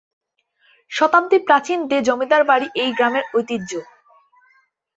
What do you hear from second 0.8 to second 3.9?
শতাব্দী প্রাচীন দে জমিদার বাড়ি এই গ্রামের ঐতিহ্য।